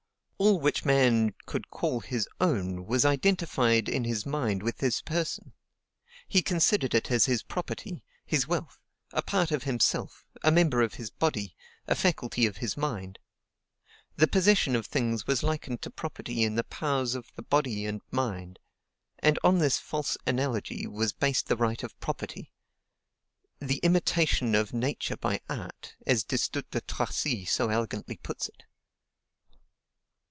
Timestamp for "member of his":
10.49-11.11